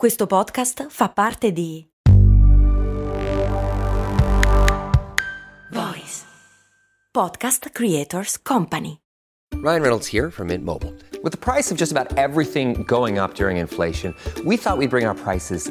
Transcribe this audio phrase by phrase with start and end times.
[0.00, 1.86] Questo podcast fa parte di
[5.70, 6.24] Voice
[7.10, 9.02] Podcast Creators Company.
[9.62, 10.94] Ryan Reynolds here from Mint Mobile.
[11.22, 14.14] With the price of just about everything going up during inflation,
[14.46, 15.70] we thought we'd bring our prices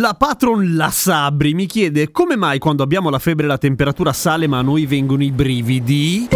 [0.00, 4.48] La patron La Sabri mi chiede come mai quando abbiamo la febbre la temperatura sale
[4.48, 6.26] ma a noi vengono i brividi?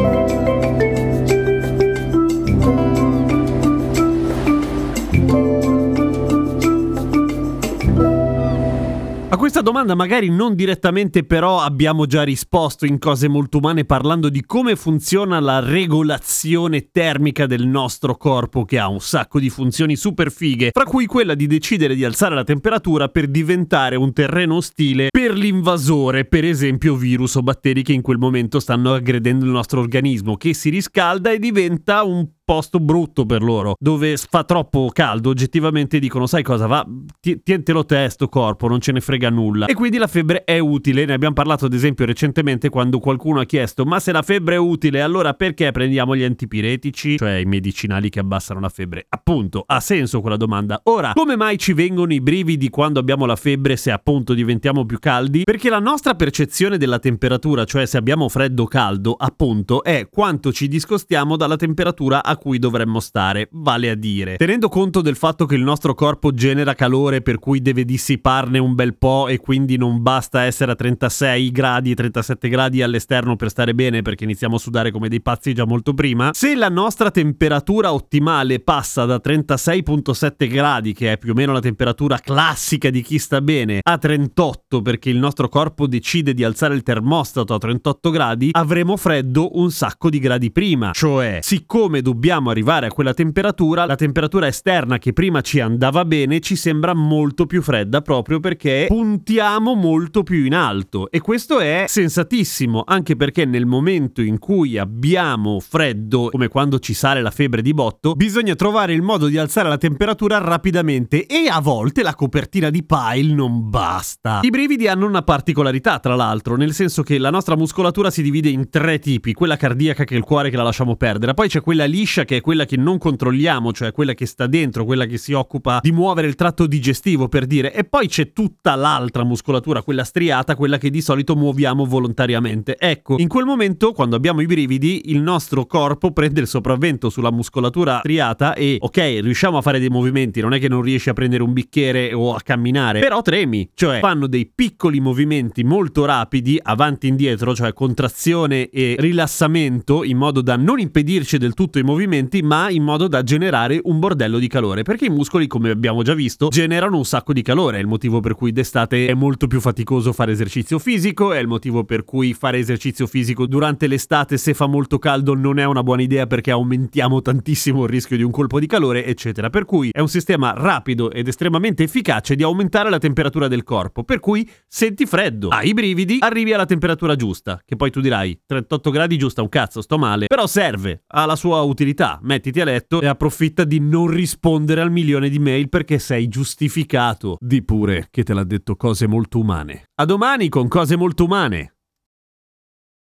[9.58, 14.44] Questa domanda magari non direttamente però abbiamo già risposto in cose molto umane parlando di
[14.44, 20.30] come funziona la regolazione termica del nostro corpo che ha un sacco di funzioni super
[20.30, 25.08] fighe, fra cui quella di decidere di alzare la temperatura per diventare un terreno ostile
[25.10, 29.80] per l'invasore, per esempio virus o batteri che in quel momento stanno aggredendo il nostro
[29.80, 35.28] organismo, che si riscalda e diventa un posto brutto per loro, dove fa troppo caldo,
[35.28, 36.82] oggettivamente dicono sai cosa va,
[37.20, 39.66] Ti- tientelo te sto corpo, non ce ne frega nulla.
[39.66, 43.44] E quindi la febbre è utile, ne abbiamo parlato ad esempio recentemente quando qualcuno ha
[43.44, 48.08] chiesto ma se la febbre è utile allora perché prendiamo gli antipiretici, cioè i medicinali
[48.08, 49.04] che abbassano la febbre?
[49.10, 50.80] Appunto, ha senso quella domanda.
[50.84, 54.98] Ora, come mai ci vengono i brividi quando abbiamo la febbre se appunto diventiamo più
[54.98, 55.42] caldi?
[55.44, 60.50] Perché la nostra percezione della temperatura, cioè se abbiamo freddo o caldo, appunto, è quanto
[60.50, 64.36] ci discostiamo dalla temperatura a cui dovremmo stare, vale a dire.
[64.36, 68.74] Tenendo conto del fatto che il nostro corpo genera calore per cui deve dissiparne un
[68.74, 73.50] bel po' e quindi non basta essere a 36 gradi e 37 gradi all'esterno per
[73.50, 77.10] stare bene perché iniziamo a sudare come dei pazzi già molto prima, se la nostra
[77.10, 83.02] temperatura ottimale passa da 36.7 gradi, che è più o meno la temperatura classica di
[83.02, 87.58] chi sta bene, a 38 perché il nostro corpo decide di alzare il termostato a
[87.58, 90.92] 38 gradi, avremo freddo un sacco di gradi prima.
[90.92, 96.40] Cioè, siccome dobbiamo arrivare a quella temperatura, la temperatura esterna che prima ci andava bene
[96.40, 101.10] ci sembra molto più fredda proprio perché puntiamo molto più in alto.
[101.10, 106.94] E questo è sensatissimo, anche perché nel momento in cui abbiamo freddo, come quando ci
[106.94, 111.48] sale la febbre di botto, bisogna trovare il modo di alzare la temperatura rapidamente e
[111.50, 114.40] a volte la copertina di pile non basta.
[114.42, 118.48] I brividi hanno una particolarità, tra l'altro, nel senso che la nostra muscolatura si divide
[118.48, 121.60] in tre tipi, quella cardiaca che è il cuore che la lasciamo perdere, poi c'è
[121.60, 125.18] quella liscia che è quella che non controlliamo, cioè quella che sta dentro, quella che
[125.18, 129.82] si occupa di muovere il tratto digestivo per dire, e poi c'è tutta l'altra muscolatura,
[129.82, 132.76] quella striata, quella che di solito muoviamo volontariamente.
[132.78, 137.30] Ecco, in quel momento, quando abbiamo i brividi, il nostro corpo prende il sopravvento sulla
[137.30, 141.12] muscolatura striata e, ok, riusciamo a fare dei movimenti, non è che non riesci a
[141.12, 146.58] prendere un bicchiere o a camminare, però tremi, cioè fanno dei piccoli movimenti molto rapidi,
[146.62, 151.82] avanti e indietro, cioè contrazione e rilassamento, in modo da non impedirci del tutto i
[151.82, 152.06] movimenti,
[152.42, 156.14] ma in modo da generare un bordello di calore, perché i muscoli, come abbiamo già
[156.14, 159.60] visto, generano un sacco di calore, è il motivo per cui d'estate è molto più
[159.60, 164.54] faticoso fare esercizio fisico, è il motivo per cui fare esercizio fisico durante l'estate se
[164.54, 168.30] fa molto caldo non è una buona idea perché aumentiamo tantissimo il rischio di un
[168.30, 169.50] colpo di calore, eccetera.
[169.50, 174.04] Per cui è un sistema rapido ed estremamente efficace di aumentare la temperatura del corpo,
[174.04, 178.40] per cui senti freddo, hai i brividi, arrivi alla temperatura giusta, che poi tu dirai
[178.46, 181.87] 38 gradi giusta un cazzo, sto male, però serve, ha la sua utilità,
[182.22, 187.36] mettiti a letto e approfitta di non rispondere al milione di mail perché sei giustificato.
[187.40, 189.84] Di pure che te l'ha detto cose molto umane.
[189.94, 191.77] A domani con cose molto umane.